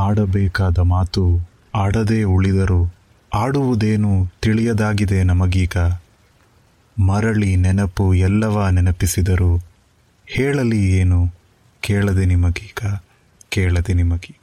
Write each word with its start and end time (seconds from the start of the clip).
ಆಡಬೇಕಾದ 0.00 0.78
ಮಾತು 0.78 1.24
ಆಡದೆ 1.74 2.24
ಉಳಿದರು 2.24 2.80
ಆಡುವುದೇನು 3.32 4.12
ತಿಳಿಯದಾಗಿದೆ 4.42 5.22
ನಮಗೀಗ 5.22 5.76
ಮರಳಿ 6.96 7.56
ನೆನಪು 7.56 8.14
ಎಲ್ಲವ 8.20 8.68
ನೆನಪಿಸಿದರು 8.68 9.52
ಹೇಳಲಿ 10.28 10.80
ಏನು 10.92 11.20
ಕೇಳದೆ 11.82 12.24
ನಿಮಗೀಗ 12.24 12.80
ಕೇಳದೆ 13.52 13.92
ನಿಮಗೀಗ 13.92 14.36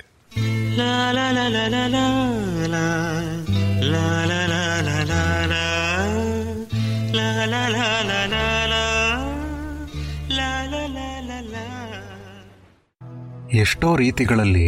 ಎಷ್ಟೋ 13.60 13.96
ರೀತಿಗಳಲ್ಲಿ 13.96 14.68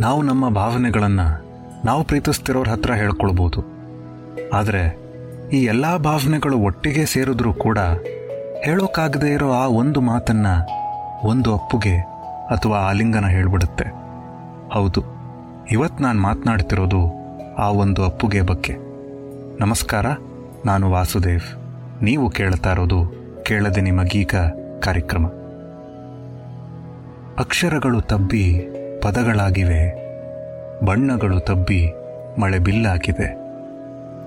ನಾವು 0.00 0.22
ನಮ್ಮ 0.22 0.48
ಭಾವನೆಗಳನ್ನು 0.48 1.44
ನಾವು 1.84 2.04
ಪ್ರೀತಿಸ್ತಿರೋರ 2.04 2.68
ಹತ್ರ 2.68 2.92
ಹೇಳ್ಕೊಳ್ಬೋದು. 2.92 3.64
ಆದರೆ 4.52 4.98
ಈ 5.52 5.64
ಎಲ್ಲ 5.64 5.96
ಭಾವನೆಗಳು 5.96 6.58
ಒಟ್ಟಿಗೆ 6.58 7.06
ಸೇರಿದ್ರೂ 7.06 7.52
ಕೂಡ 7.52 7.78
ಹೇಳೋಕ್ಕಾಗದೇ 8.64 9.32
ಇರೋ 9.32 9.52
ಆ 9.52 9.66
ಒಂದು 9.66 10.00
ಮಾತನ್ನು 10.00 10.68
ಒಂದು 11.26 11.54
ಅಪ್ಪುಗೆ 11.54 11.96
ಅಥವಾ 12.50 12.78
ಆಲಿಂಗನ 12.78 13.26
ಹೇಳ್ಬಿಡುತ್ತೆ. 13.26 13.84
ಹೌದು 14.72 15.02
ಇವತ್ತು 15.70 16.02
ನಾನು 16.02 16.20
ಮಾತನಾಡ್ತಿರೋದು 16.20 17.00
ಆ 17.54 17.68
ಒಂದು 17.68 18.04
ಅಪ್ಪುಗೆ 18.04 18.40
ಬಗ್ಗೆ. 18.40 18.74
ನಮಸ್ಕಾರ, 19.60 20.06
ನಾನು 20.66 20.90
ವಾಸುದೇವ್. 20.90 22.02
ನೀವು 22.02 22.30
ಕೇಳ್ತಾ 22.30 22.72
ಇರೋದು 22.72 23.14
ಕೇಳದೆ 23.42 23.80
ನಿಮಗೀಗ 23.80 24.34
ಕಾರ್ಯಕ್ರಮ. 24.80 25.26
ಅಕ್ಷರಗಳು 27.38 28.00
ತಬ್ಬಿ 28.00 28.71
ಪದಗಳಾಗಿವೆ. 29.02 30.02
ಬಣ್ಣಗಳು 30.84 31.40
ತಬ್ಬಿ 31.40 31.86
ಮಳೆ 32.40 32.58
ಬಿಲ್ಲಾಗಿದೆ. 32.58 33.42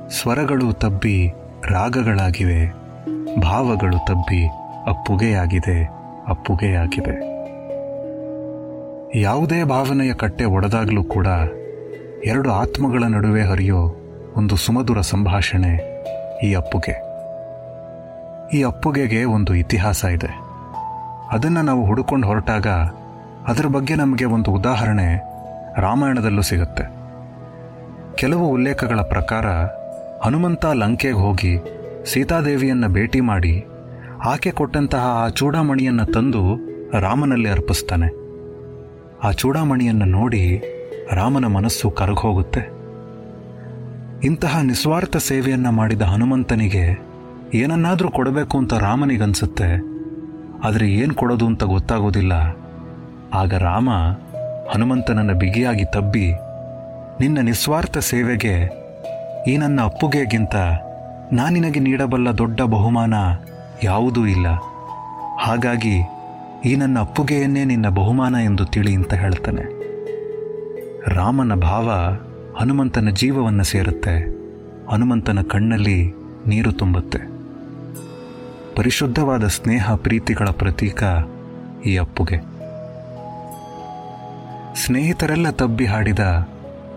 ಸ್ವರಗಳು 0.09 0.73
ತಬ್ಬಿ 0.73 1.33
ರಾಗಗಳಾಗಿವೆ. 1.69 2.73
ಭಾವಗಳು 3.41 4.05
ತಬ್ಬಿ 4.05 4.47
ಅಪ್ಪುಗೆಯಾಗಿದೆ 4.87 5.83
ಅಪ್ಪುಗೆಯಾಗಿದೆ. 6.27 7.35
ಯಾವುದೇ 9.19 9.63
ಭಾವನೆಯ 9.63 10.13
ಕಟ್ಟೆ 10.13 10.45
ಒಡೆದಾಗಲೂ 10.45 11.03
ಕೂಡ 11.03 11.27
ಎರಡು 12.25 12.51
ಆತ್ಮಗಳ 12.51 13.03
ನಡುವೆ 13.03 13.43
ಹರಿಯೋ 13.43 13.95
ಒಂದು 14.37 14.55
ಸುಮಧುರ 14.55 15.01
ಸಂಭಾಷಣೆ 15.01 16.03
ಈ 16.43 16.55
ಅಪ್ಪುಗೆ. 16.55 17.01
ಈ 18.57 18.63
ಅಪ್ಪುಗೆಗೆ 18.63 19.23
ಒಂದು 19.23 19.55
ಇತಿಹಾಸ 19.55 20.05
ಇದೆ. 20.05 20.39
ಅದನ್ನು 21.31 21.61
ನಾವು 21.61 21.85
ಹುಡುಕೊಂಡು 21.85 22.27
ಹೊರಟಾಗ 22.27 22.67
ಅದರ 23.47 23.65
ಬಗ್ಗೆ 23.65 23.95
ನಮಗೆ 23.95 24.25
ಒಂದು 24.25 24.51
ಉದಾಹರಣೆ 24.51 25.21
ರಾಮಾಯಣದಲ್ಲೂ 25.77 26.41
ಸಿಗುತ್ತೆ. 26.41 26.83
ಕೆಲವು 28.15 28.49
ಉಲ್ಲೇಖಗಳ 28.49 28.99
ಪ್ರಕಾರ, 28.99 29.45
ಹನುಮಂತ 30.25 30.65
ಲಂಕೆಗೆ 30.65 31.13
ಹೋಗಿ 31.13 31.57
ಸೀತಾದೇವಿಯನ್ನು 32.05 32.89
ಭೇಟಿ 32.89 33.19
ಮಾಡಿ 33.19 33.65
ಆಕೆ 34.25 34.51
ಕೊಟ್ಟಂತಹ 34.51 35.05
ಆ 35.05 35.29
ಚೂಡಾಮಣಿಯನ್ನು 35.29 36.05
ತಂದು 36.05 36.41
ರಾಮನಲ್ಲಿ 36.99 37.49
ಅರ್ಪಿಸ್ತಾನೆ. 37.49 38.09
ಆ 39.23 39.31
ಚೂಡಾಮಣಿಯನ್ನು 39.31 40.05
ನೋಡಿ 40.05 40.61
ರಾಮನ 41.13 41.45
ಮನಸ್ಸು 41.45 41.89
ಕರಗೋಗುತ್ತೆ 41.89 42.75
ಇಂತಹ 44.23 44.61
ನಿಸ್ವಾರ್ಥ 44.61 45.17
ಸೇವೆಯನ್ನು 45.17 45.71
ಮಾಡಿದ 45.71 46.01
ಹನುಮಂತನಿಗೆ 46.01 46.85
ಏನನ್ನಾದರೂ 47.53 48.09
ಕೊಡಬೇಕು 48.09 48.57
ಅಂತ 48.57 48.73
ರಾಮನಿಗನ್ಸುತ್ತೆ. 48.73 49.69
ಆದರೆ 50.63 50.87
ಏನು 50.87 51.13
ಕೊಡೋದು 51.13 51.45
ಅಂತ 51.45 51.63
ಗೊತ್ತಾಗೋದಿಲ್ಲ. 51.63 52.33
ಆಗ 53.35 53.53
ರಾಮ 53.53 53.89
ಹನುಮಂತನನ್ನು 54.69 55.33
ಬಿಗಿಯಾಗಿ 55.33 55.85
ತಬ್ಬಿ, 55.85 56.31
ನಿನ್ನ 57.19 57.39
ನಿಸ್ವಾರ್ಥ 57.41 57.97
ಸೇವೆಗೆ, 57.97 58.85
ಈ 59.47 59.57
ನನ್ನ 59.57 59.81
ಅಪ್ಪುಗೆಗಿಂತ 59.81 60.55
ನಾನಿನಗೆ 61.33 61.79
ನೀಡಬಲ್ಲ 61.79 62.29
ದೊಡ್ಡ 62.29 62.61
ಬಹುಮಾನ 62.61 63.13
ಯಾವುದೂ 63.83 64.25
ಇಲ್ಲ. 64.25 64.47
ಹಾಗಾಗಿ 65.39 66.01
ಈ 66.65 66.75
ನನ್ನ 66.75 66.99
ಅಪ್ಪುಗೆಯನ್ನೇ 66.99 67.65
ನಿನ್ನ 67.65 67.89
ಬಹುಮಾನ 67.89 68.35
ಎಂದು 68.35 68.65
ತಿಳಿ 68.65 68.93
ಅಂತ 68.93 69.13
ಹೇಳ್ತಾನೆ. 69.13 69.75
ರಾಮನ 71.15 71.53
ಭಾವ 71.53 71.91
ಹನುಮಂತನ 72.57 73.09
ಜೀವವನ್ನು 73.09 73.63
ಸೇರುತ್ತೆ. 73.63 74.27
ಹನುಮಂತನ 74.91 75.39
ಕಣ್ಣಲ್ಲಿ 75.41 76.13
ನೀರು 76.47 76.71
ತುಂಬುತ್ತೆ. 76.71 77.19
ಪರಿಶುದ್ಧವಾದ 78.75 79.47
ಸ್ನೇಹ 79.47 79.95
ಪ್ರೀತಿಗಳ 79.95 80.47
ಪ್ರತೀಕ 80.51 81.03
ಈ 81.85 81.97
ಅಪ್ಪುಗೆ. 81.97 82.54
ಸ್ನೇಹಿತರೆಲ್ಲ 84.75 85.49
ತಬ್ಬಿ 85.49 85.85
ಹಾಡಿದ 85.85 86.19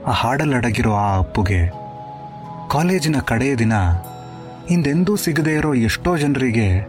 ಆ 0.07 0.11
ಹಾಡಲಡಗಿರೋ 0.11 0.95
ಆ 0.95 1.19
ಅಪ್ಪುಗೆ. 1.19 1.69
ಕಾಲೇಜಿನ 2.71 3.17
ಕಡೆಯ 3.25 3.57
ದಿನ 3.57 3.73
ಹಿಂದೆಂದೂ 4.69 5.17
ಸಿಗದೇ 5.17 5.55
ಇರೋ 5.55 5.75
ಎಷ್ಟೋ 5.75 6.17
ಜನರಿಗೆ 6.17 6.81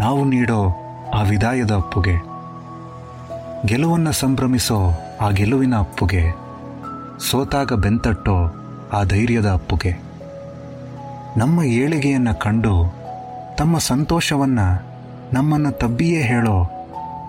ನಾವು 0.00 0.24
ನೀಡೋ 0.24 0.76
ಆ 1.14 1.22
ವಿದಾಯದ 1.22 1.70
ಅಪ್ಪುಗೆ. 1.70 2.16
ಗೆಲುವನ್ನು 3.66 4.12
ಸಂಭ್ರಮಿಸೋ 4.12 4.90
ಆ 5.20 5.30
ಗೆಲುವಿನ 5.30 5.76
ಅಪ್ಪುಗೆ. 5.76 6.30
ಸೋತಾಗ 7.30 7.72
ಬೆಂತಟ್ಟೋ 7.72 8.36
ಆ 8.92 9.04
ಧೈರ್ಯದ 9.04 9.50
ಅಪ್ಪುಗೆ. 9.50 10.00
ನಮ್ಮ 11.36 11.62
ಏಳಿಗೆಯನ್ನು 11.62 12.40
ಕಂಡು 12.40 12.94
ತಮ್ಮ 13.58 13.78
ಸಂತೋಷವನ್ನು 13.78 14.82
ನಮ್ಮನ್ನು 15.32 15.70
ತಬ್ಬಿಯೇ 15.70 16.22
ಹೇಳೋ 16.22 16.70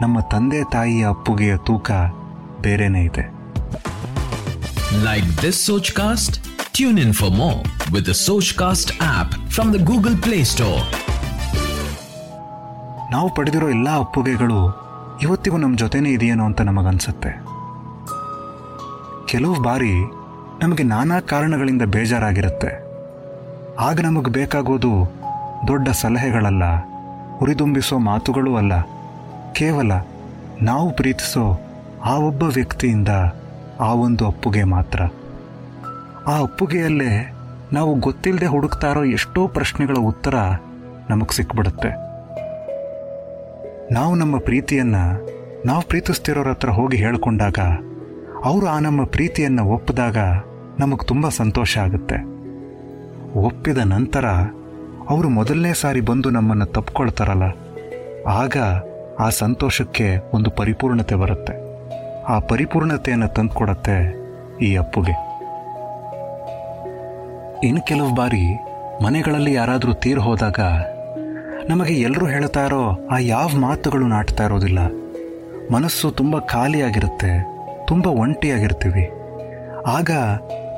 ನಮ್ಮ 0.01 0.19
ತಂದೆ 0.19 0.71
ತಾಯಿಯ 0.71 1.07
ಅಪ್ಪುಗೆಯ 1.07 1.57
ತೂಕ 1.57 1.91
ಬೇರೆನೇ 2.61 3.03
ಇದೆ. 3.03 3.25
Like 5.03 5.41
this 5.41 5.65
Sochcast 5.91 6.35
tune 6.73 6.99
in 6.99 7.13
for 7.13 7.31
more 7.31 7.93
with 7.93 8.07
the 8.07 8.11
Sochcast 8.53 9.03
app 9.03 9.33
from 9.49 9.73
the 9.73 9.83
Google 9.83 10.17
Play 10.17 10.43
Store 10.43 10.83
ನಾವು 13.11 13.29
ಪಡೆದಿರೋ 13.33 13.69
ಎಲ್ಲ 13.69 13.89
ಅಪ್ಪುಗೆಗಳು 13.97 14.59
ಇವತ್ತಿಗೂ 15.21 15.57
ನಮ್ಮ 15.57 15.77
ಜೊತೆನೇ 15.77 16.09
ಇದೆಯೇನೋ 16.09 16.43
ಅಂತ 16.45 16.61
ನಮಗನ್ಸುತ್ತೆ. 16.61 17.31
ಕೆಲವು 19.25 19.61
ಬಾರಿ 19.61 19.93
ನಮಗೆ 20.61 20.83
ನಾನಾ 20.83 21.19
ಕಾರಣಗಳಿಂದ 21.19 21.81
ಬೇಜಾರಾಗಿರುತ್ತೆ. 21.81 22.71
ಆಗ 23.79 23.99
ನಮಗೆ 23.99 24.31
ಬೇಕಾಗೋದು 24.31 24.91
ದೊಡ್ಡ 25.67 25.89
ಸಲಹೆಗಳಲ್ಲ 25.89 26.63
ಹುರಿದುಂಬಿಸೋ 27.37 27.97
ಮಾತುಗಳೂ 27.97 28.55
ಅಲ್ಲ 28.55 28.81
ಕೇವಲ 29.53 29.91
ನಾವು 30.61 30.93
ಪ್ರೀತಿಸೋ 30.93 31.43
ಆ 32.05 32.15
ಒಬ್ಬ 32.17 32.43
ವ್ಯಕ್ತಿಯಿಂದ 32.43 33.07
ಆ 33.79 33.93
ಒಂದು 33.93 34.27
ಅಪ್ಪುಗೆ 34.27 34.63
ಮಾತ್ರ. 34.63 35.01
ಆ 36.27 36.39
ಅಪ್ಪುಗೆಯಲ್ಲೇ 36.39 37.33
ನಾವು 37.73 37.95
ಗೊತ್ತಿಲ್ಲದೆ 37.95 38.45
ಹುಡುಕ್ತಾ 38.45 38.91
ಇರೋ 38.91 39.03
ಎಷ್ಟೋ 39.03 39.47
ಪ್ರಶ್ನೆಗಳ 39.47 39.95
ಉತ್ತರ 39.95 40.35
ನಮಗೆ 41.09 41.35
ಸಿಕ್ಬಿಡುತ್ತೆ. 41.35 41.89
ನಾವು 43.91 44.15
ನಮ್ಮ 44.15 44.37
ಪ್ರೀತಿಯನ್ನು 44.37 45.03
ನಾವು 45.65 45.81
ಪ್ರೀತಿಸ್ತಿರೋರ 45.81 46.49
ಹತ್ರ 46.49 46.69
ಹೋಗಿ 46.69 46.97
ಹೇಳಿಕೊಂಡಾಗ 46.97 47.59
ಅವರು 48.43 48.67
ಆ 48.67 48.79
ನಮ್ಮ 48.79 49.03
ಪ್ರೀತಿಯನ್ನು 49.03 49.65
ಒಪ್ಪಿದಾಗ 49.65 50.17
ನಮಗೆ 50.79 51.05
ತುಂಬ 51.05 51.29
ಸಂತೋಷ 51.29 51.77
ಆಗುತ್ತೆ. 51.77 52.17
ಒಪ್ಪಿದ 53.39 53.77
ನಂತರ 53.77 54.25
ಅವರು 55.09 55.29
ಮೊದಲನೇ 55.29 55.73
ಸಾರಿ 55.73 56.01
ಬಂದು 56.01 56.29
ನಮ್ಮನ್ನು 56.29 56.65
ತಪ್ಕೊಳ್ತಾರಲ್ಲ, 56.65 57.43
ಆಗ 58.27 58.57
ಆ 59.19 59.29
ಸಂತೋಷಕ್ಕೆ 59.29 60.17
ಒಂದು 60.33 60.51
ಪರಿಪೂರ್ಣತೆ 60.51 61.15
ಬರುತ್ತೆ. 61.15 61.68
ಆ 62.29 62.35
ಪರಿಪೂರ್ಣತೆಯನ್ನು 62.39 63.27
ತಂದುಕೊಡತ್ತೆ 63.27 63.97
ಈ 64.65 64.69
ಅಪ್ಪುಗೆ. 64.75 65.15
ಇನ್ನು 67.67 67.81
ಕೆಲವು 67.81 68.11
ಬಾರಿ 68.15 68.43
ಮನೆಗಳಲ್ಲಿ 69.03 69.53
ಯಾರಾದರೂ 69.53 69.93
ತೀರ್ 69.93 70.19
ಹೋದಾಗ 70.19 70.59
ನಮಗೆ 71.69 71.93
ಎಲ್ಲರೂ 71.93 72.25
ಹೇಳ್ತಾ 72.25 72.65
ಇರೋ 72.65 72.83
ಆ 73.11 73.17
ಯಾವ 73.17 73.49
ಮಾತುಗಳು 73.57 74.05
ನಾಟ್ತಾ 74.07 74.43
ಇರೋದಿಲ್ಲ. 74.43 74.79
ಮನಸ್ಸು 75.71 76.07
ತುಂಬ 76.11 76.35
ಖಾಲಿಯಾಗಿರುತ್ತೆ, 76.53 77.31
ತುಂಬ 77.85 78.05
ಒಂಟಿಯಾಗಿರ್ತೀವಿ. 78.23 79.05
ಆಗ 79.87 80.11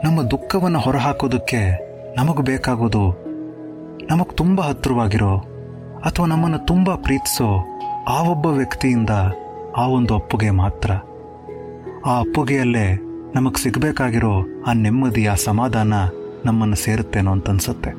ನಮ್ಮ 0.04 0.22
ದುಃಖವನ್ನು 0.24 0.80
ಹೊರಹಾಕೋದಕ್ಕೆ 0.80 1.62
ನಮಗೆ 2.18 2.44
ಬೇಕಾಗೋದು 2.44 3.04
ನಮಗೆ 4.10 4.36
ತುಂಬ 4.36 4.62
ಹತ್ತಿರವಾಗಿರೋ 4.62 5.34
ಅಥವಾ 6.06 6.26
ನಮ್ಮನ್ನು 6.26 6.60
ತುಂಬ 6.66 6.90
ಪ್ರೀತಿಸೋ 6.96 7.48
ಆ 8.08 8.18
ಒಬ್ಬ 8.24 8.46
ವ್ಯಕ್ತಿಯಿಂದ 8.60 9.14
ಆ 9.78 9.86
ಒಂದು 9.98 10.14
ಅಪ್ಪುಗೆ 10.16 10.50
ಮಾತ್ರ. 10.50 10.92
ಆ 12.06 12.20
ಅಪ್ಪುಗೆಯಲ್ಲೇ 12.20 13.02
ನಮಗೆ 13.36 13.64
ಸಿಗಬೇಕಾಗಿರೋ 13.64 14.64
ಆ 14.68 14.74
ನೆಮ್ಮದಿ 14.74 15.26
ಆ 15.26 15.36
ಸಮಾಧಾನ 15.36 15.94
ನಮ್ಮನ್ನು 16.46 16.76
ಸೇರುತ್ತೇನೋ 16.76 17.32
ಅಂತ 17.32 17.50
ಅನ್ಸುತ್ತೆ 17.50 17.90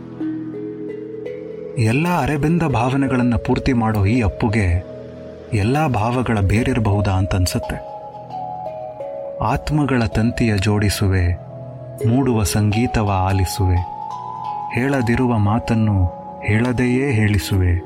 ಎಲ್ಲ 1.82 2.06
ಅರೆಬೆಂದ 2.22 2.62
ಭಾವನೆಗಳನ್ನು 2.62 3.38
ಪೂರ್ತಿ 3.38 3.72
ಮಾಡೋ 3.72 4.04
ಈ 4.04 4.22
ಅಪ್ಪುಗೆ 4.22 4.84
ಎಲ್ಲ 5.54 5.86
ಭಾವಗಳ 5.86 6.38
ಬೇರಿರಬಹುದಾ 6.40 7.10
ಅಂತ 7.10 7.34
ಅನ್ಸುತ್ತೆ 7.34 7.92
ಆತ್ಮಗಳ 9.44 10.02
ತಂತಿಯ 10.04 10.56
ಜೋಡಿಸುವೆ, 10.56 11.34
ಮೂಡುವ 12.06 12.42
ಸಂಗೀತವ 12.42 13.10
ಆಲಿಸುವೆ, 13.28 13.76
ಹೇಳದಿರುವ 14.74 15.38
ಮಾತನ್ನು 15.38 16.06
ಹೇಳದೆಯೇ 16.44 17.12
ಹೇಳಿಸುವೆ. 17.12 17.80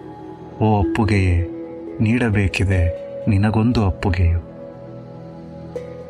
ಓ 0.63 0.81
ಅಪ್ಪುಗೆಯೇ, 0.81 1.43
ನೀಡಬೇಕಿದೆ 2.01 3.07
ನಿನಗೊಂದು 3.29 3.87
ಅಪ್ಪುಗೆಯು. 3.87 4.56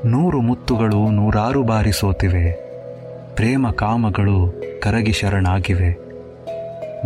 ನೂರು 0.07 0.41
ಮುತ್ತುಗಳು 0.41 1.11
ನೂರಾರು 1.11 1.63
ಬಾರಿ 1.63 1.93
ಸೋತಿವೆ. 1.93 2.53
ಪ್ರೇಮ 3.35 3.71
ಕಾಮಗಳು 3.71 4.63
ಕರಗಿ 4.83 5.13
ಶರಣಾಗಿವೆ. 5.13 5.99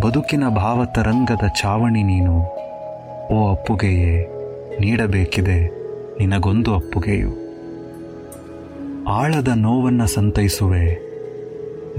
ಬದುಕಿನ 0.01 0.49
ಭಾವತರಂಗದ 0.49 1.47
ಚಾವಣಿ 1.63 2.03
ನೀನು. 2.03 2.41
ಓ 3.33 3.51
ಅಪ್ಪುಗೆಯೇ, 3.51 4.29
ನೀಡಬೇಕಿದೆ 4.81 5.67
ನಿನಗೊಂದು 6.19 6.75
ಅಪ್ಪುಗೆಯು. 6.75 7.35
ಆಳದ 9.09 9.49
ನೋವನ್ನು 9.55 10.07
ಸಂತೈಸುವೆ. 10.07 10.95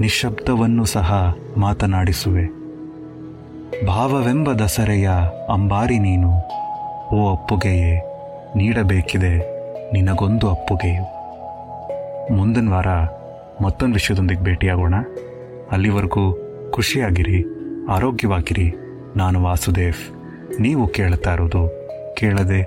ನಿಶಬ್ದವನ್ನು 0.00 0.84
ಸಹ 0.84 1.34
ಮಾತನಾಡಿಸುವೆ. 1.56 2.46
ಭಾವವೆಂಬ 3.86 4.52
ದಸರೆಯ 4.52 5.10
ಅಂಬಾರಿ 5.52 5.98
ನೀನು. 5.98 6.30
ಓ 7.14 7.32
ಅಪ್ಪುಗೆಯೇ, 7.32 8.02
ನೀಡಬೇಕಿದೆ 8.56 9.51
ನಿನಗೊಂದು 9.92 10.46
ಅಪ್ಪುಗೆಯು 10.50 11.04
ಮುಂದಿನ 12.36 12.70
ವಾರ 12.72 12.90
ಮತ್ತೊಂದು 13.64 13.94
ವಿಷಯದೊಂದಿಗೆ 13.94 14.42
ಭೇಟಿಯಾಗೋಣ 14.42 14.96
ಅಲ್ಲಿವರೆಗೂ 15.72 16.24
ಖುಷಿಯಾಗಿರಿ 16.70 17.40
ಆರೋಗ್ಯವಾಗಿರಿ 17.90 18.68
ನಾನು 19.16 19.38
ವಾಸುದೇವ್ 19.42 20.02
ನೀವು 20.60 20.86
ಕೇಳುತ್ತಾ 20.88 21.34
ಇರೋದು 21.34 21.64
ಕೇಳದೆ 22.14 22.62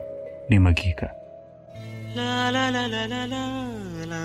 ನಿಮಗೀಗ 0.50 1.02
La 2.18 2.28
la 2.56 2.62
la 2.74 2.84
la 2.92 3.00
la 3.06 3.22
la 3.24 4.22